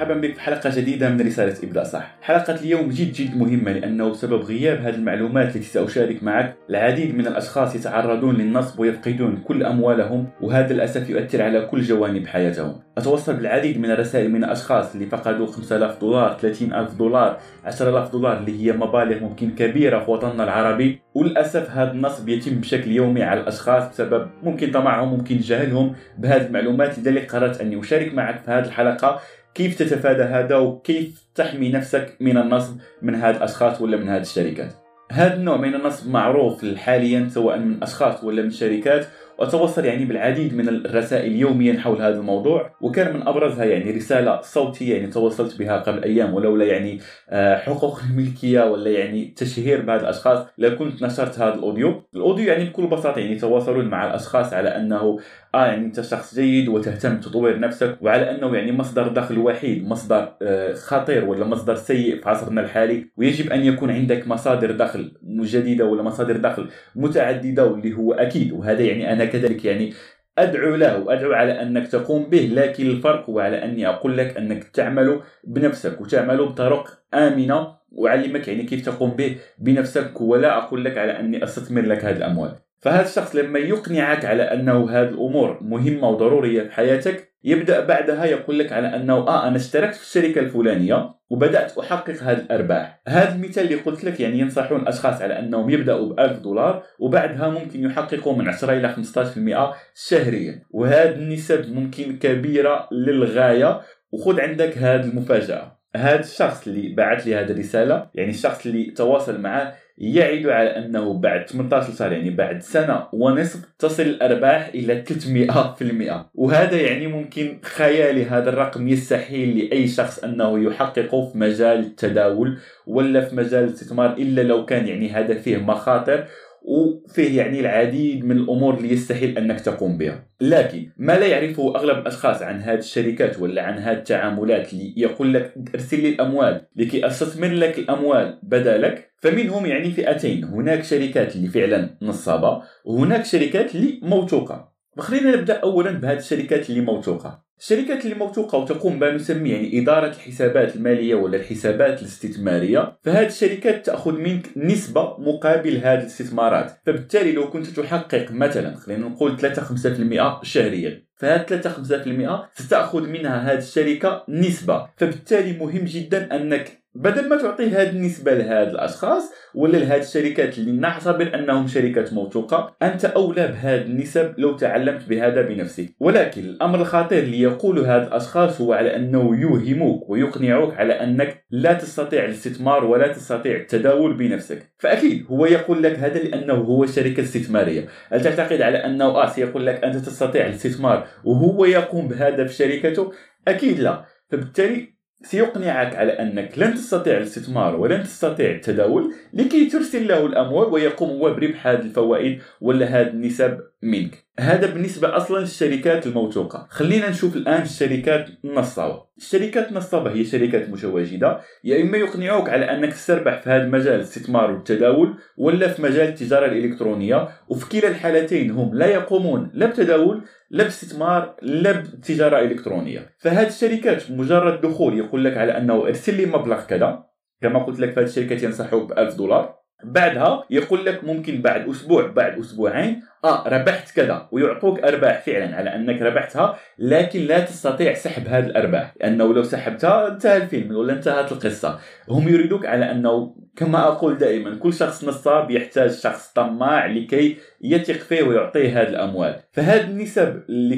أهلا 0.00 0.12
ومرحبا 0.12 0.28
بك 0.28 0.34
في 0.34 0.40
حلقة 0.40 0.70
جديدة 0.76 1.08
من 1.08 1.20
رسالة 1.26 1.54
ابدا 1.62 1.84
صح. 1.84 2.14
حلقة 2.22 2.54
اليوم 2.54 2.88
جد 2.88 3.12
جد 3.12 3.36
مهمة 3.36 3.72
لأنه 3.72 4.10
بسبب 4.10 4.42
غياب 4.42 4.80
هذه 4.80 4.94
المعلومات 4.94 5.56
التي 5.56 5.62
سأشارك 5.62 6.22
معك. 6.22 6.56
العديد 6.70 7.14
من 7.14 7.26
الأشخاص 7.26 7.76
يتعرضون 7.76 8.36
للنصب 8.36 8.80
ويفقدون 8.80 9.36
كل 9.36 9.64
أموالهم 9.64 10.26
وهذا 10.40 10.74
للأسف 10.74 11.10
يؤثر 11.10 11.42
على 11.42 11.60
كل 11.60 11.82
جوانب 11.82 12.26
حياتهم. 12.26 12.74
اتوصل 12.98 13.36
بالعديد 13.36 13.78
من 13.78 13.90
الرسائل 13.90 14.30
من 14.30 14.44
الاشخاص 14.44 14.94
اللي 14.94 15.06
فقدوا 15.06 15.46
5000 15.46 16.00
دولار 16.00 16.36
30000 16.40 16.94
دولار 16.94 17.38
10000 17.64 18.12
دولار 18.12 18.38
اللي 18.38 18.66
هي 18.66 18.72
مبالغ 18.72 19.20
ممكن 19.20 19.50
كبيرة 19.50 20.04
في 20.04 20.10
وطننا 20.10 20.44
العربي. 20.44 21.00
وللأسف 21.14 21.70
هذا 21.70 21.92
النصب 21.92 22.28
يتم 22.28 22.60
بشكل 22.60 22.90
يومي 22.90 23.22
على 23.22 23.40
الأشخاص 23.40 23.88
بسبب 23.88 24.26
ممكن 24.42 24.70
طمعهم 24.70 25.08
ممكن 25.08 25.36
جهلهم 25.36 25.92
بهذه 26.18 26.46
المعلومات 26.46 26.98
لذلك 26.98 27.34
قررت 27.34 27.60
أني 27.60 27.80
أشارك 27.80 28.14
معك 28.14 28.38
في 28.44 28.50
هذه 28.50 28.64
الحلقة. 28.64 29.20
كيف 29.54 29.78
تتفادى 29.78 30.22
هذا 30.22 30.56
وكيف 30.56 31.22
تحمي 31.34 31.68
نفسك 31.68 32.16
من 32.20 32.36
النصب 32.36 32.76
من 33.02 33.14
هذه 33.14 33.36
الاشخاص 33.36 33.80
ولا 33.80 33.96
من 33.96 34.08
هذه 34.08 34.20
الشركات؟ 34.20 34.72
هذا 35.12 35.34
النوع 35.34 35.56
من 35.56 35.74
النصب 35.74 36.10
معروف 36.10 36.74
حاليا 36.74 37.28
سواء 37.28 37.58
من 37.58 37.82
أشخاص 37.82 38.24
ولا 38.24 38.42
من 38.42 38.50
شركات 38.50 39.06
وتوصل 39.40 39.84
يعني 39.84 40.04
بالعديد 40.04 40.54
من 40.54 40.68
الرسائل 40.68 41.36
يوميا 41.36 41.80
حول 41.80 42.02
هذا 42.02 42.18
الموضوع 42.18 42.76
وكان 42.80 43.14
من 43.16 43.28
أبرزها 43.28 43.64
يعني 43.64 43.90
رسالة 43.90 44.40
صوتية 44.40 44.94
يعني 44.96 45.06
تواصلت 45.06 45.58
بها 45.58 45.78
قبل 45.78 46.04
أيام 46.04 46.34
ولولا 46.34 46.64
يعني 46.64 47.00
آه، 47.30 47.58
حقوق 47.58 48.00
الملكية 48.10 48.60
ولا 48.60 48.90
يعني 48.90 49.34
تشهير 49.36 49.82
بعض 49.82 50.00
الأشخاص 50.00 50.46
لكنت 50.58 51.02
نشرت 51.02 51.38
هذا 51.38 51.54
الأوديو. 51.54 52.02
الأوديو 52.14 52.46
يعني 52.46 52.64
بكل 52.64 52.86
بساطة 52.86 53.18
يعني 53.18 53.36
تواصلون 53.36 53.84
مع 53.84 54.06
الأشخاص 54.06 54.52
على 54.52 54.68
أنه 54.68 55.18
آه 55.54 55.66
يعني 55.66 55.86
أنت 55.86 56.00
شخص 56.00 56.34
جيد 56.34 56.68
وتهتم 56.68 57.20
تطوير 57.20 57.60
نفسك 57.60 57.98
وعلى 58.00 58.30
أنه 58.30 58.56
يعني 58.56 58.72
مصدر 58.72 59.08
دخل 59.08 59.38
وحيد 59.38 59.88
مصدر 59.88 60.32
آه، 60.42 60.72
خطير 60.72 61.24
ولا 61.24 61.46
مصدر 61.46 61.74
سيء 61.74 62.20
في 62.22 62.28
عصرنا 62.28 62.60
الحالي 62.60 63.06
ويجب 63.16 63.52
أن 63.52 63.64
يكون 63.64 63.90
عندك 63.90 64.28
مصادر 64.28 64.70
دخل 64.70 65.12
جديده 65.38 65.84
ولا 65.84 66.02
مصادر 66.02 66.36
دخل 66.36 66.68
متعددة 66.96 67.64
واللي 67.66 67.96
هو 67.96 68.12
أكيد 68.12 68.52
وهذا 68.52 68.82
يعني 68.82 69.12
أنا 69.12 69.24
كذلك 69.24 69.64
يعني 69.64 69.92
أدعو 70.38 70.74
له 70.76 71.00
وادعو 71.00 71.32
على 71.32 71.62
أنك 71.62 71.88
تقوم 71.88 72.24
به 72.30 72.50
لكن 72.52 72.86
الفرق 72.86 73.30
هو 73.30 73.40
على 73.40 73.64
أني 73.64 73.88
أقول 73.88 74.18
لك 74.18 74.36
أنك 74.36 74.64
تعمل 74.64 75.20
بنفسك 75.44 76.00
وتعمل 76.00 76.46
بطرق 76.46 77.02
آمنة 77.14 77.76
وأعلمك 77.92 78.48
يعني 78.48 78.62
كيف 78.62 78.86
تقوم 78.86 79.10
به 79.10 79.36
بنفسك 79.58 80.20
ولا 80.20 80.58
أقول 80.58 80.84
لك 80.84 80.98
على 80.98 81.20
أني 81.20 81.44
أستثمر 81.44 81.82
لك 81.82 82.04
هذه 82.04 82.16
الأموال. 82.16 82.69
فهذا 82.80 83.08
الشخص 83.08 83.36
لما 83.36 83.58
يقنعك 83.58 84.24
على 84.24 84.42
أنه 84.42 84.90
هذه 84.90 85.08
الأمور 85.08 85.58
مهمة 85.62 86.08
وضرورية 86.08 86.62
في 86.62 86.72
حياتك 86.72 87.30
يبدأ 87.44 87.84
بعدها 87.84 88.24
يقول 88.24 88.58
لك 88.58 88.72
على 88.72 88.96
أنه 88.96 89.14
آه 89.14 89.48
أنا 89.48 89.56
اشتركت 89.56 89.94
في 89.94 90.02
الشركة 90.02 90.40
الفلانية 90.40 91.14
وبدأت 91.30 91.78
أحقق 91.78 92.22
هذه 92.22 92.38
الأرباح. 92.38 93.02
هذا 93.08 93.34
المثال 93.34 93.64
اللي 93.64 93.74
قلت 93.74 94.04
لك 94.04 94.20
يعني 94.20 94.38
ينصحون 94.38 94.80
الأشخاص 94.80 95.22
على 95.22 95.38
أنهم 95.38 95.70
يبدأوا 95.70 96.14
ب 96.14 96.20
1000 96.20 96.38
دولار 96.38 96.82
وبعدها 96.98 97.48
ممكن 97.48 97.84
يحققوا 97.84 98.36
من 98.36 98.48
10 98.48 98.72
إلى 98.72 98.94
15% 98.94 99.74
شهريا. 99.94 100.62
وهذه 100.70 101.14
النسب 101.14 101.72
ممكن 101.72 102.18
كبيرة 102.18 102.88
للغاية. 102.92 103.80
وخذ 104.12 104.40
عندك 104.40 104.78
هذه 104.78 105.04
المفاجأة. 105.04 105.80
هذا 105.96 106.20
الشخص 106.20 106.66
اللي 106.66 106.94
بعث 106.94 107.26
لي 107.26 107.34
هذه 107.34 107.50
الرسالة 107.50 108.10
يعني 108.14 108.30
الشخص 108.30 108.66
اللي 108.66 108.90
تواصل 108.90 109.40
معه 109.40 109.74
يعد 110.00 110.46
على 110.46 110.76
أنه 110.76 111.14
بعد 111.14 111.48
18 111.48 111.92
شهر 111.92 112.12
يعني 112.12 112.30
بعد 112.30 112.62
سنة 112.62 113.06
ونصف 113.12 113.60
تصل 113.78 114.02
الأرباح 114.02 114.70
إلى 114.74 115.04
300% 115.04 116.12
وهذا 116.34 116.80
يعني 116.80 117.06
ممكن 117.06 117.58
خيالي 117.62 118.24
هذا 118.24 118.50
الرقم 118.50 118.88
يستحيل 118.88 119.58
لأي 119.58 119.88
شخص 119.88 120.24
أنه 120.24 120.64
يحققه 120.64 121.26
في 121.26 121.38
مجال 121.38 121.78
التداول 121.78 122.58
ولا 122.86 123.20
في 123.20 123.36
مجال 123.36 123.64
الاستثمار 123.64 124.12
إلا 124.12 124.40
لو 124.40 124.64
كان 124.64 124.88
يعني 124.88 125.10
هذا 125.10 125.34
فيه 125.34 125.56
مخاطر 125.56 126.24
وفيه 126.62 127.38
يعني 127.38 127.60
العديد 127.60 128.24
من 128.24 128.36
الأمور 128.36 128.74
اللي 128.74 128.92
يستحيل 128.92 129.38
أنك 129.38 129.60
تقوم 129.60 129.98
بها. 129.98 130.26
لكن 130.40 130.90
ما 130.96 131.12
لا 131.12 131.26
يعرفه 131.26 131.76
أغلب 131.76 131.98
الأشخاص 131.98 132.42
عن 132.42 132.60
هذه 132.60 132.78
الشركات 132.78 133.40
ولا 133.40 133.62
عن 133.62 133.78
هذه 133.78 133.96
التعاملات 133.96 134.72
اللي 134.72 134.94
يقول 134.96 135.34
لك 135.34 135.54
ارسل 135.74 136.00
لي 136.02 136.08
الأموال 136.08 136.66
لكي 136.76 137.06
أستثمر 137.06 137.48
لك 137.48 137.78
الأموال 137.78 138.38
بدلك 138.42 139.12
فمنهم 139.22 139.66
يعني 139.66 139.90
فئتين. 139.90 140.44
هناك 140.44 140.84
شركات 140.84 141.36
اللي 141.36 141.48
فعلا 141.48 141.96
نصابة 142.02 142.62
وهناك 142.84 143.24
شركات 143.24 143.74
اللي 143.74 144.00
موثوقة. 144.02 144.70
وخلينا 145.00 145.36
نبدأ 145.36 145.54
اولا 145.54 145.90
بهذه 145.90 146.18
الشركات 146.18 146.70
اللي 146.70 146.80
موثوقة. 146.80 147.42
الشركات 147.58 148.04
اللي 148.04 148.14
موثوقة 148.14 148.58
وتقوم 148.58 148.98
بما 148.98 149.14
نسمي 149.14 149.50
يعني 149.50 149.82
إدارة 149.82 150.06
الحسابات 150.06 150.76
المالية 150.76 151.14
ولا 151.14 151.36
الحسابات 151.36 152.02
الاستثمارية. 152.02 152.98
فهذه 153.02 153.26
الشركات 153.26 153.86
تأخذ 153.86 154.12
منك 154.12 154.46
نسبة 154.56 155.16
مقابل 155.18 155.76
هذه 155.76 156.00
الاستثمارات. 156.00 156.80
فبالتالي 156.86 157.32
لو 157.32 157.50
كنت 157.50 157.66
تحقق 157.66 158.26
مثلا 158.30 158.76
خلينا 158.76 159.08
نقول 159.08 159.36
3 159.36 159.62
5% 159.62 160.44
شهريا 160.44 161.02
فهذه 161.16 161.42
3 161.42 161.70
5% 161.70 162.48
ستأخذ 162.54 163.08
منها 163.08 163.52
هذه 163.52 163.58
الشركة 163.58 164.24
نسبة. 164.28 164.86
فبالتالي 164.96 165.58
مهم 165.58 165.84
جدا 165.84 166.36
أنك 166.36 166.79
بدل 166.94 167.28
ما 167.28 167.36
تعطي 167.36 167.70
هذه 167.70 167.90
النسبة 167.90 168.34
لهاد 168.34 168.68
الأشخاص 168.68 169.32
ولا 169.54 169.76
لهاد 169.76 170.00
الشركات 170.00 170.58
اللي 170.58 170.72
نعتبر 170.72 171.34
أنهم 171.34 171.66
شركات 171.66 172.12
موثوقة 172.12 172.76
أنت 172.82 173.04
أولى 173.04 173.48
بهذه 173.48 173.82
النسب 173.82 174.34
لو 174.38 174.56
تعلمت 174.56 175.08
بهذا 175.08 175.42
بنفسك. 175.42 175.94
ولكن 176.00 176.40
الأمر 176.40 176.80
الخطير 176.80 177.18
اللي 177.18 177.40
يقول 177.40 177.78
هذا 177.78 178.06
الأشخاص 178.06 178.60
هو 178.60 178.72
على 178.72 178.96
أنه 178.96 179.40
يوهموك 179.40 180.10
ويقنعوك 180.10 180.74
على 180.74 180.92
أنك 180.92 181.44
لا 181.50 181.72
تستطيع 181.72 182.24
الاستثمار 182.24 182.84
ولا 182.84 183.08
تستطيع 183.08 183.56
التداول 183.56 184.16
بنفسك. 184.16 184.72
فأكيد 184.78 185.26
هو 185.30 185.46
يقول 185.46 185.82
لك 185.82 185.98
هذا 185.98 186.18
لأنه 186.18 186.54
هو 186.54 186.86
شركة 186.86 187.20
استثمارية. 187.22 187.86
هل 188.12 188.22
تعتقد 188.22 188.62
على 188.62 188.78
أنه 188.78 189.04
آه 189.04 189.28
سيقول 189.28 189.66
لك 189.66 189.84
أنت 189.84 189.96
تستطيع 189.96 190.46
الاستثمار 190.46 191.06
وهو 191.24 191.64
يقوم 191.64 192.08
بهذا 192.08 192.44
في 192.44 192.54
شركته؟ 192.54 193.12
أكيد 193.48 193.80
لا. 193.80 194.04
فبالتالي 194.30 194.99
سيقنعك 195.22 195.96
على 195.96 196.12
أنك 196.12 196.58
لن 196.58 196.74
تستطيع 196.74 197.16
الاستثمار 197.16 197.76
ولن 197.76 198.02
تستطيع 198.02 198.50
التداول 198.50 199.14
لكي 199.32 199.66
ترسل 199.66 200.08
له 200.08 200.26
الأموال 200.26 200.68
ويقوم 200.72 201.10
هو 201.10 201.34
بربح 201.34 201.66
هذه 201.66 201.80
الفوائد 201.80 202.40
ولا 202.60 202.86
هذه 202.86 203.08
النسب 203.08 203.60
منك. 203.82 204.24
هذا 204.38 204.66
بالنسبة 204.66 205.16
أصلا 205.16 205.38
للشركات 205.38 206.06
الموثوقة. 206.06 206.66
خلينا 206.70 207.10
نشوف 207.10 207.36
الآن 207.36 207.62
الشركات 207.62 208.28
النصابة. 208.44 209.04
الشركات 209.18 209.68
النصابة 209.68 210.12
هي 210.12 210.24
شركات 210.24 210.68
متواجدة. 210.68 211.40
يا 211.64 211.82
إما 211.82 211.98
يقنعوك 211.98 212.48
على 212.48 212.64
أنك 212.64 212.92
تستربح 212.92 213.42
في 213.42 213.50
هذا 213.50 213.62
المجال 213.62 213.94
الاستثمار 213.94 214.50
والتداول 214.50 215.14
ولا 215.38 215.68
في 215.68 215.82
مجال 215.82 216.08
التجارة 216.08 216.46
الإلكترونية. 216.46 217.28
وفي 217.48 217.80
كلا 217.80 217.88
الحالتين 217.88 218.50
هم 218.50 218.74
لا 218.74 218.86
يقومون 218.86 219.50
لا 219.54 219.66
بتداول 219.66 220.24
لا 220.50 220.64
باستثمار 220.64 221.36
لا 221.42 221.72
بتجارة 221.72 222.38
إلكترونية. 222.38 223.10
فهذه 223.18 223.48
الشركات 223.48 224.10
مجرد 224.10 224.60
دخول 224.60 224.98
يقول 224.98 225.24
لك 225.24 225.36
على 225.36 225.58
أنه 225.58 225.86
ارسل 225.86 226.16
لي 226.16 226.26
مبلغ 226.26 226.64
كذا. 226.64 227.04
كما 227.42 227.64
قلت 227.64 227.80
لك 227.80 227.92
فهذه 227.92 228.06
الشركات 228.06 228.42
ينصحوك 228.42 228.92
ب 228.92 228.98
1000 228.98 229.14
دولار. 229.14 229.59
بعدها 229.84 230.44
يقول 230.50 230.86
لك 230.86 231.04
ممكن 231.04 231.42
بعد 231.42 231.68
أسبوع 231.68 232.06
بعد 232.06 232.38
أسبوعين 232.38 233.02
آه 233.24 233.48
ربحت 233.48 233.96
كذا 233.96 234.28
ويعطوك 234.32 234.80
أرباح 234.80 235.20
فعلا 235.20 235.56
على 235.56 235.74
أنك 235.74 236.02
ربحتها 236.02 236.58
لكن 236.78 237.20
لا 237.20 237.40
تستطيع 237.40 237.94
سحب 237.94 238.28
هذه 238.28 238.46
الأرباح 238.46 238.94
لأنه 239.00 239.34
لو 239.34 239.42
سحبتها 239.42 240.08
انتهى 240.08 240.36
الفيلم 240.36 240.76
ولا 240.76 240.92
انتهت 240.92 241.32
القصة. 241.32 241.78
هم 242.08 242.28
يريدوك 242.28 242.66
على 242.66 242.90
أنه 242.90 243.34
كما 243.56 243.88
أقول 243.88 244.18
دائما 244.18 244.54
كل 244.56 244.72
شخص 244.72 245.04
نصاب 245.04 245.50
يحتاج 245.50 245.90
شخص 245.90 246.32
طماع 246.32 246.86
لكي 246.86 247.36
يثق 247.62 247.94
فيه 247.94 248.22
ويعطيه 248.22 248.82
هذه 248.82 248.88
الأموال. 248.88 249.40
فهذه 249.52 249.84
النسب 249.84 250.42
اللي 250.48 250.76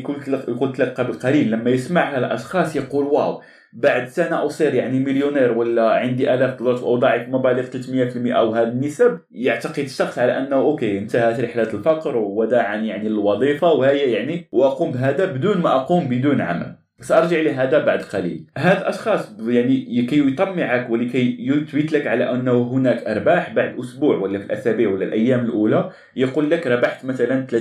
قلت 0.60 0.78
لك 0.78 1.00
قبل 1.00 1.12
قليل 1.12 1.50
لما 1.50 1.70
يسمعها 1.70 2.18
الأشخاص 2.18 2.76
يقول 2.76 3.06
wow 3.06 3.42
بعد 3.72 4.08
سنة 4.08 4.46
اصير 4.46 4.74
يعني 4.74 4.98
مليونير 4.98 5.52
ولا 5.52 5.90
عندي 5.90 6.34
آلاف 6.34 6.58
دولار 6.58 6.84
واضاعف 6.84 7.28
مبالغ 7.28 7.66
300% 7.66 8.36
أو 8.36 8.52
هذه 8.52 8.68
النسب 8.68 9.18
يعتقد 9.30 9.78
الشخص 9.78 10.18
على 10.18 10.38
أنه 10.38 10.56
okay 10.56 10.98
انتهت 10.98 11.40
رحلة 11.40 11.62
الفقر 11.74 12.16
وداعا 12.16 12.76
يعني 12.76 13.06
الوظيفه 13.06 13.72
وهي 13.72 14.12
يعني 14.12 14.48
واقوم 14.52 14.92
بهذا 14.92 15.24
بدون 15.24 15.58
ما 15.58 15.76
أقوم 15.76 16.08
بدون 16.08 16.40
عمل. 16.40 16.81
سأرجع 17.02 17.40
لهذا 17.40 17.84
بعد 17.84 18.02
قليل. 18.02 18.44
هاد 18.56 18.76
الاشخاص 18.76 19.36
يعني 19.40 20.02
لكي 20.02 20.28
يطمعك 20.28 20.90
ولكي 20.90 21.36
يثبت 21.40 21.92
لك 21.92 22.06
على 22.06 22.30
أنه 22.30 22.62
هناك 22.72 23.02
أرباح 23.02 23.52
بعد 23.52 23.78
أسبوع 23.78 24.16
ولا 24.16 24.38
في 24.38 24.44
الأسابيع 24.44 24.90
ولا 24.90 25.04
الأيام 25.04 25.40
الأولى 25.44 25.90
يقول 26.16 26.50
لك 26.50 26.66
ربحت 26.66 27.04
مثلا 27.04 27.46
30% 27.46 27.52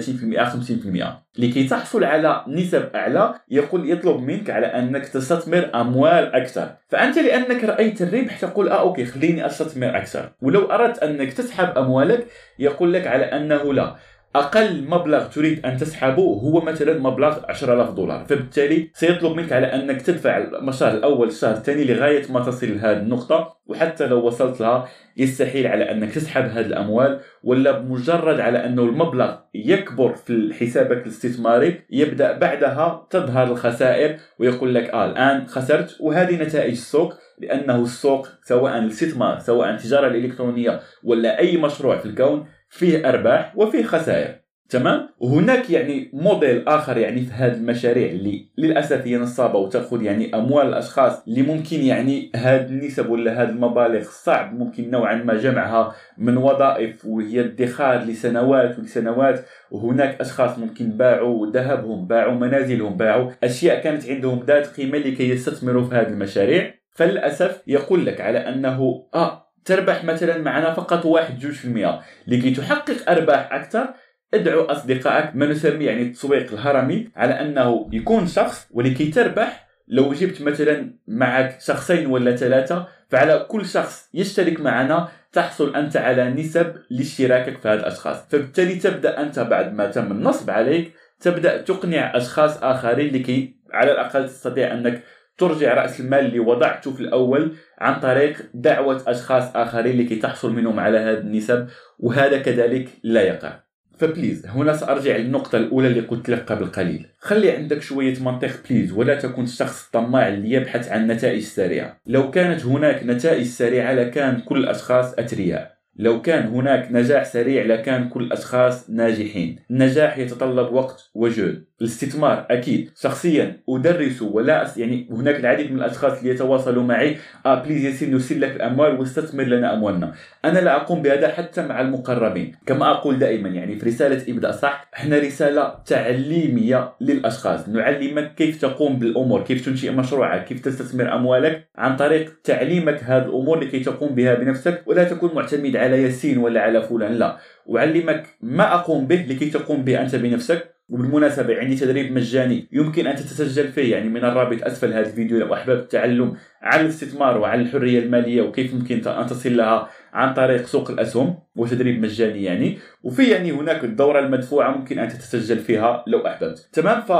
50% 1.37 1.37
لكي 1.37 1.63
تحصل 1.63 2.03
على 2.03 2.43
نسب 2.47 2.89
أعلى 2.95 3.33
يقول 3.51 3.89
يطلب 3.89 4.21
منك 4.21 4.49
على 4.49 4.65
أنك 4.65 5.05
تستثمر 5.05 5.69
أموال 5.75 6.35
أكثر. 6.35 6.69
فأنت 6.89 7.17
لأنك 7.19 7.63
رأيت 7.63 8.01
الربح 8.01 8.39
تقول 8.39 8.69
آه 8.69 8.81
أوكي 8.81 9.05
خليني 9.05 9.45
أستثمر 9.45 9.97
أكثر. 9.97 10.31
ولو 10.41 10.71
أردت 10.71 11.03
أنك 11.03 11.33
تسحب 11.33 11.77
أموالك 11.77 12.27
يقول 12.59 12.93
لك 12.93 13.07
على 13.07 13.25
أنه 13.25 13.73
لا. 13.73 13.95
أقل 14.35 14.83
مبلغ 14.87 15.27
تريد 15.27 15.65
أن 15.65 15.77
تسحبه 15.77 16.23
هو 16.23 16.61
مثلا 16.61 16.99
مبلغ 16.99 17.39
10000 17.49 17.91
دولار. 17.91 18.25
فبالتالي 18.25 18.89
سيطلب 18.93 19.35
منك 19.35 19.53
على 19.53 19.65
أنك 19.67 20.01
تدفع 20.01 20.37
الشهر 20.37 20.93
الأول 20.93 21.27
الشهر 21.27 21.53
الثاني 21.53 21.83
لغاية 21.83 22.31
ما 22.31 22.39
تصل 22.39 22.67
لهذه 22.75 22.97
النقطة 22.97 23.57
وحتى 23.65 24.07
لو 24.07 24.25
وصلت 24.25 24.61
لها 24.61 24.87
يستحيل 25.17 25.67
على 25.67 25.91
أنك 25.91 26.11
تسحب 26.11 26.43
هذه 26.43 26.65
الأموال 26.65 27.19
ولا 27.43 27.71
بمجرد 27.71 28.39
على 28.39 28.65
انه 28.65 28.83
المبلغ 28.83 29.35
يكبر 29.53 30.13
في 30.15 30.53
حسابك 30.59 31.03
الاستثماري 31.03 31.81
يبدأ 31.89 32.37
بعدها 32.37 33.07
تظهر 33.09 33.51
الخسائر 33.51 34.17
ويقول 34.39 34.75
لك 34.75 34.89
آه 34.89 35.05
الآن 35.05 35.47
خسرت 35.47 35.97
وهذه 35.99 36.43
نتائج 36.43 36.71
السوق 36.71 37.13
لأنه 37.39 37.81
السوق 37.81 38.27
سواء 38.43 38.77
الاستثمار 38.77 39.39
سواء 39.39 39.69
التجاره 39.69 40.07
الالكترونيه 40.07 40.79
ولا 41.03 41.39
أي 41.39 41.57
مشروع 41.57 41.97
في 41.97 42.05
الكون 42.05 42.45
فيه 42.71 43.09
أرباح 43.09 43.53
وفيه 43.57 43.83
خسائر 43.83 44.41
تمام؟ 44.71 45.09
وهناك 45.19 45.69
يعني 45.69 46.11
موديل 46.13 46.67
آخر 46.67 46.97
يعني 46.97 47.21
في 47.21 47.31
هذه 47.33 47.53
المشاريع 47.53 48.09
اللي 48.09 48.49
للأسف 48.57 49.07
هي 49.07 49.17
نصابة 49.17 49.59
وتأخذ 49.59 50.01
يعني 50.01 50.35
أموال 50.35 50.67
الأشخاص 50.67 51.23
اللي 51.27 51.41
ممكن 51.41 51.79
يعني 51.81 52.31
هذه 52.35 52.65
النسب 52.65 53.09
ولا 53.09 53.43
هذه 53.43 53.49
المبالغ 53.49 54.03
صعب 54.03 54.53
ممكن 54.53 54.91
نوعا 54.91 55.15
ما 55.15 55.37
جمعها 55.37 55.95
من 56.17 56.37
وظائف 56.37 57.05
وهي 57.05 57.39
ادخار 57.39 58.03
لسنوات 58.03 58.79
ولسنوات 58.79 59.45
وهناك 59.71 60.21
أشخاص 60.21 60.59
ممكن 60.59 60.89
باعوا 60.89 61.47
ذهبهم 61.51 62.07
باعوا 62.07 62.33
منازلهم 62.33 62.97
باعوا 62.97 63.31
أشياء 63.43 63.81
كانت 63.81 64.09
عندهم 64.09 64.43
ذات 64.47 64.67
قيمة 64.67 64.97
لكي 64.97 65.29
يستثمروا 65.29 65.83
في 65.83 65.95
هذه 65.95 66.07
المشاريع. 66.07 66.73
فللأسف 66.91 67.63
يقول 67.67 68.05
لك 68.05 68.21
على 68.21 68.37
أنه 68.37 69.07
آه 69.15 69.50
تربح 69.65 70.03
مثلا 70.03 70.37
معنا 70.37 70.73
فقط 70.73 71.05
1 71.05 71.39
جوج 71.39 71.51
في 71.51 71.65
المئة. 71.65 72.01
لكي 72.27 72.51
تحقق 72.51 73.09
أرباح 73.09 73.53
أكثر 73.53 73.93
ادعو 74.33 74.61
أصدقائك 74.61 75.35
ما 75.35 75.45
نسميه 75.45 75.87
يعني 75.87 76.01
التسويق 76.01 76.53
الهرمي 76.53 77.09
على 77.15 77.33
أنه 77.33 77.89
يكون 77.93 78.27
شخص 78.27 78.67
ولكي 78.71 79.11
تربح 79.11 79.67
لو 79.87 80.13
جبت 80.13 80.41
مثلا 80.41 80.93
معك 81.07 81.61
شخصين 81.61 82.05
ولا 82.07 82.35
ثلاثة 82.35 82.87
فعلى 83.09 83.45
كل 83.49 83.65
شخص 83.65 84.09
يشترك 84.13 84.59
معنا 84.59 85.07
تحصل 85.31 85.75
أنت 85.75 85.97
على 85.97 86.29
نسب 86.29 86.75
لاشتراكك 86.89 87.57
في 87.57 87.67
هذه 87.67 87.79
الأشخاص. 87.79 88.17
فبالتالي 88.29 88.75
تبدأ 88.75 89.21
أنت 89.21 89.39
بعد 89.39 89.73
ما 89.73 89.87
تم 89.87 90.11
النصب 90.11 90.49
عليك 90.49 90.93
تبدأ 91.19 91.61
تقنع 91.61 92.17
أشخاص 92.17 92.63
آخرين 92.63 93.15
لكي 93.15 93.55
على 93.73 93.91
الأقل 93.91 94.29
تستطيع 94.29 94.73
أنك 94.73 95.03
ترجع 95.41 95.73
رأس 95.73 95.99
المال 95.99 96.25
اللي 96.25 96.39
وضعته 96.39 96.91
في 96.91 97.01
الأول 97.01 97.55
عن 97.79 97.99
طريق 97.99 98.37
دعوة 98.53 99.03
أشخاص 99.07 99.55
آخرين 99.55 100.01
لكي 100.01 100.15
تحصل 100.15 100.53
منهم 100.53 100.79
على 100.79 100.97
هذه 100.97 101.17
النسب 101.17 101.67
وهذا 101.99 102.37
كذلك 102.37 102.89
لا 103.03 103.21
يقع. 103.21 103.59
ف 103.97 104.04
please 104.04 104.45
هنا 104.47 104.73
سأرجع 104.73 105.17
للنقطة 105.17 105.57
الأولى 105.57 105.87
اللي 105.87 105.99
قلت 105.99 106.29
لك 106.29 106.51
قبل 106.51 106.65
قليل. 106.65 107.07
خلي 107.19 107.51
عندك 107.51 107.81
شوية 107.81 108.19
منطق 108.19 108.49
please 108.69 108.91
ولا 108.91 109.15
تكن 109.15 109.45
شخص 109.45 109.89
طماع 109.89 110.27
اللي 110.27 110.51
يبحث 110.51 110.91
عن 110.91 111.07
نتائج 111.07 111.43
سريعة. 111.43 111.97
لو 112.07 112.31
كانت 112.31 112.65
هناك 112.65 113.03
نتائج 113.05 113.45
سريعة 113.45 113.93
لكان 113.93 114.41
كل 114.41 114.57
الأشخاص 114.57 115.13
أثرياء 115.13 115.80
لو 116.01 116.21
كان 116.21 116.47
هناك 116.47 116.87
نجاح 116.91 117.23
سريع 117.23 117.65
لكان 117.65 118.09
كل 118.09 118.23
الأشخاص 118.23 118.89
ناجحين. 118.89 119.59
النجاح 119.71 120.17
يتطلب 120.17 120.73
وقت 120.73 121.09
وجهد. 121.15 121.63
الاستثمار 121.81 122.45
أكيد. 122.49 122.89
شخصيا 123.01 123.57
ادرس 123.69 124.21
ولا 124.21 124.63
أس 124.63 124.77
يعني 124.77 125.07
هناك 125.11 125.35
العديد 125.35 125.71
من 125.71 125.77
الأشخاص 125.77 126.17
اللي 126.17 126.29
يتواصلوا 126.29 126.83
معي. 126.83 127.17
آه 127.45 127.63
بليز 127.63 127.85
ياسين 127.85 128.11
نرسل 128.11 128.41
لك 128.41 128.55
الأموال 128.55 128.99
واستثمر 128.99 129.43
لنا 129.43 129.73
أموالنا. 129.73 130.13
أنا 130.45 130.59
لا 130.59 130.75
أقوم 130.75 131.01
بهذا 131.01 131.27
حتى 131.27 131.61
مع 131.61 131.81
المقربين. 131.81 132.55
كما 132.65 132.91
أقول 132.91 133.19
دائما 133.19 133.49
يعني 133.49 133.79
في 133.79 133.85
رسالة 133.85 134.33
ابدا 134.33 134.51
صح؟ 134.51 134.89
إحنا 134.93 135.17
رسالة 135.19 135.75
تعليمية 135.85 136.93
للأشخاص. 137.01 137.69
نعلمك 137.69 138.35
كيف 138.35 138.61
تقوم 138.61 138.99
بالأمور 138.99 139.43
كيف 139.43 139.65
تنشئ 139.65 139.91
مشروعك 139.91 140.45
كيف 140.45 140.59
تستثمر 140.59 141.15
أموالك 141.15 141.67
عن 141.77 141.95
طريق 141.95 142.33
تعليمك 142.43 143.03
هذه 143.03 143.25
الأمور 143.25 143.59
لكي 143.59 143.79
تقوم 143.79 144.15
بها 144.15 144.35
بنفسك. 144.35 144.83
ولا 144.85 145.03
تكون 145.03 145.35
معتمد 145.35 145.75
على 145.75 145.90
ياسين 145.95 146.37
ولا 146.37 146.61
على 146.61 146.81
فلان 146.81 147.13
لا. 147.13 147.37
اعلمك 147.77 148.25
ما 148.41 148.73
أقوم 148.73 149.07
به 149.07 149.25
لكي 149.29 149.49
تقوم 149.49 149.83
به 149.83 150.01
أنت 150.01 150.15
بنفسك. 150.15 150.71
وبالمناسبة 150.89 151.59
عندي 151.59 151.75
تدريب 151.75 152.11
مجاني 152.11 152.67
يمكن 152.71 153.07
أن 153.07 153.15
تتسجل 153.15 153.67
فيه 153.67 153.91
يعني 153.91 154.09
من 154.09 154.25
الرابط 154.25 154.63
أسفل 154.63 154.93
هذا 154.93 154.99
الفيديو 154.99 155.39
لو 155.39 155.53
أحببت. 155.53 155.83
التعلم 155.83 156.33
عن 156.61 156.79
الاستثمار 156.79 157.37
وعن 157.37 157.61
الحرية 157.61 157.99
المالية 157.99 158.41
وكيف 158.41 158.73
ممكن 158.73 159.07
أن 159.07 159.25
تصل 159.25 159.57
لها 159.57 159.89
عن 160.13 160.33
طريق 160.33 160.65
سوق 160.65 160.91
الأسهم 160.91 161.37
وتدريب 161.55 162.01
مجاني 162.01 162.43
يعني. 162.43 162.77
وفي 163.03 163.23
يعني 163.23 163.51
هناك 163.51 163.83
الدورة 163.83 164.19
المدفوعة 164.19 164.77
ممكن 164.77 164.99
أن 164.99 165.07
تتسجل 165.07 165.59
فيها 165.59 166.03
لو 166.07 166.27
أحببت. 166.27 166.69
تمام؟ 166.73 167.01
ف 167.01 167.11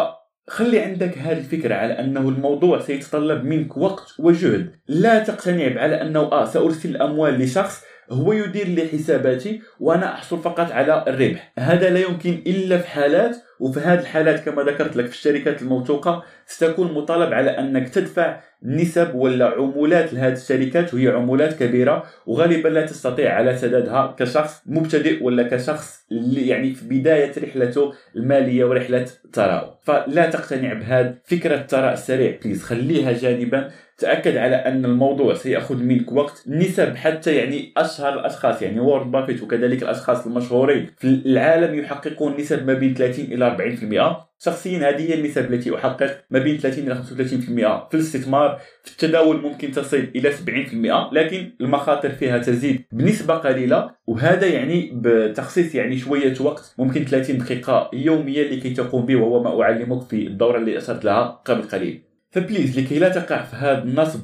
خلي 0.48 0.80
عندك 0.80 1.18
هذه 1.18 1.38
الفكرة 1.38 1.76
على 1.76 1.94
أنه 2.00 2.30
الموضوع 2.30 2.80
سيتطلب 2.80 3.44
منك 3.44 3.78
وقت 3.78 4.16
وجهد. 4.20 4.72
لا 4.88 5.24
تقتنع 5.24 5.82
على 5.82 6.02
أنه 6.02 6.20
آه 6.20 6.46
سأرسل 6.46 6.90
الأموال 6.90 7.40
لشخص 7.40 7.84
هو 8.12 8.34
يدير 8.34 8.68
لي 8.68 8.88
حساباتي 8.88 9.62
وأنا 9.80 10.14
أحصل 10.14 10.40
فقط 10.40 10.72
على 10.72 11.04
الربح. 11.08 11.54
هذا 11.60 11.90
لا 11.90 12.00
يمكن 12.00 12.44
إلا 12.48 12.78
في 12.78 12.88
حالات 12.88 13.38
وفي 13.62 13.80
هذه 13.80 14.00
الحالات 14.00 14.40
كما 14.40 14.64
ذكرت 14.64 14.96
لك 14.96 15.06
في 15.06 15.12
الشركات 15.12 15.62
الموثوقة 15.62 16.24
ستكون 16.46 16.94
مطالب 16.94 17.34
على 17.34 17.50
أنك 17.50 17.90
تدفع 17.90 18.40
نسب 18.64 19.16
ولا 19.16 19.46
عمولات 19.46 20.14
لهذه 20.14 20.34
الشركات 20.34 20.94
وهي 20.94 21.08
عمولات 21.08 21.60
كبيرة 21.60 22.04
وغالبا 22.26 22.70
لا 22.70 22.86
تستطيع 22.86 23.34
على 23.36 23.58
سدادها 23.58 24.16
كشخص 24.20 24.62
مبتدئ 24.66 25.24
ولا 25.24 25.44
كشخص 25.44 26.06
يعني 26.32 26.74
في 26.74 26.88
بداية 27.00 27.32
رحلته 27.44 27.94
المالية 28.16 28.66
ورحلة 28.66 29.06
الثراء 29.26 29.80
فلا 29.84 30.30
تقتنع 30.30 30.74
بهذه 30.74 31.16
فكرة 31.26 31.56
الثراء 31.56 31.94
السريع 31.94 32.38
please 32.44 32.64
خليها 32.64 33.12
جانبا. 33.12 33.72
تأكد 34.02 34.38
على 34.38 34.56
أن 34.56 34.86
الموضوع 34.86 35.34
سيأخذ 35.34 35.84
منك 35.84 36.12
وقت 36.12 36.44
نسب 36.48 36.96
حتى 36.96 37.36
يعني 37.36 37.74
أشهر 37.78 38.20
الأشخاص 38.20 38.62
يعني 38.62 38.80
وارن 38.80 39.12
بافيت 39.12 39.44
وكذلك 39.44 39.84
الأشخاص 39.84 40.26
المشهورين 40.26 40.90
في 40.98 41.08
العالم 41.08 41.80
يحققون 41.80 42.38
نسب 42.38 42.68
ما 42.68 42.74
بين 42.74 42.94
30 42.94 43.26
إلى 43.26 43.51
40% 43.58 44.32
شخصيا 44.40 44.90
هذه 44.90 45.10
هي 45.10 45.14
النسب 45.14 45.54
التي 45.54 45.76
أحقق 45.76 46.24
ما 46.30 46.40
بين 46.40 46.58
30 46.58 46.84
إلى 46.84 46.96
35% 46.96 47.90
في 47.90 47.94
الاستثمار 47.94 48.62
في 48.84 48.92
التداول 48.92 49.42
ممكن 49.42 49.72
تصل 49.72 50.08
إلى 50.16 50.32
70% 50.32 51.14
لكن 51.14 51.52
المخاطر 51.62 52.10
فيها 52.10 52.38
تزيد 52.38 52.84
بنسبة 52.92 53.34
قليلة 53.34 53.92
وهذا 54.08 54.48
يعني 54.48 54.92
بتخصيص 54.94 55.76
يعني 55.76 55.98
شوية 55.98 56.34
وقت 56.42 56.76
ممكن 56.78 57.06
30 57.06 57.38
دقيقة 57.38 57.90
يوميا 57.94 58.44
لكي 58.44 58.70
تقوم 58.70 59.06
به 59.06 59.16
وهو 59.16 59.44
ما 59.44 59.62
أعلمك 59.62 60.02
في 60.02 60.28
الدورة 60.28 60.58
اللي 60.58 60.78
اشرت 60.78 61.06
لها 61.06 61.42
قبل 61.46 61.62
قليل. 61.62 62.04
فبليز 62.32 62.80
لكي 62.80 63.00
لا 63.00 63.10
تقع 63.10 63.44
في 63.44 63.56
هذا 63.56 63.84
النصب 63.84 64.20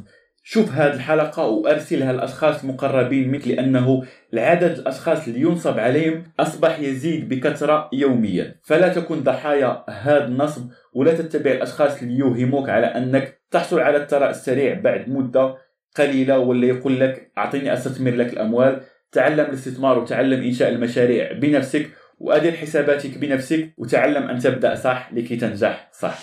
شوف 0.49 0.71
هذه 0.71 0.93
الحلقة 0.93 1.45
وأرسلها 1.45 2.13
لأشخاص 2.13 2.65
مقربين 2.65 3.31
منك 3.31 3.47
لأنه 3.47 4.03
العدد 4.33 4.79
الأشخاص 4.79 5.27
اللي 5.27 5.41
ينصب 5.41 5.79
عليهم 5.79 6.23
أصبح 6.39 6.79
يزيد 6.79 7.29
بكثرة 7.29 7.89
يوميا. 7.93 8.55
فلا 8.63 8.87
تكن 8.87 9.23
ضحايا 9.23 9.83
هذا 9.89 10.25
النصب 10.25 10.69
ولا 10.93 11.13
تتبع 11.13 11.51
الأشخاص 11.51 12.01
اللي 12.01 12.17
يوهموك 12.17 12.69
على 12.69 12.87
أنك 12.87 13.41
تحصل 13.51 13.79
على 13.79 13.97
الثراء 13.97 14.29
السريع 14.29 14.79
بعد 14.81 15.09
مدة 15.09 15.55
قليلة 15.97 16.39
ولا 16.39 16.67
يقول 16.67 16.99
لك 16.99 17.31
أعطيني 17.37 17.73
أستثمر 17.73 18.11
لك 18.11 18.33
الأموال. 18.33 18.81
تعلم 19.11 19.45
الاستثمار 19.45 19.99
وتعلم 19.99 20.43
إنشاء 20.43 20.69
المشاريع 20.69 21.31
بنفسك 21.31 21.89
وأدير 22.17 22.51
حساباتك 22.51 23.17
بنفسك 23.17 23.73
وتعلم 23.77 24.23
أن 24.23 24.39
تبدأ 24.39 24.75
صح 24.75 25.13
لكي 25.13 25.35
تنجح 25.35 25.89
صح. 25.93 26.19